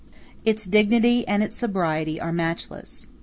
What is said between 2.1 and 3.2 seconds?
are matchless.